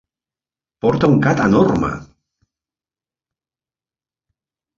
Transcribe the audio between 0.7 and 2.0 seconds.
Porta un Cat enorme!